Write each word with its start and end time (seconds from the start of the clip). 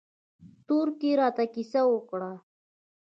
تورکي 0.67 1.11
راته 1.21 1.43
کيسه 1.53 1.81
وکړه. 1.91 2.31